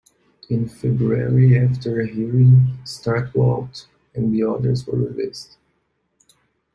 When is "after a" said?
1.59-2.07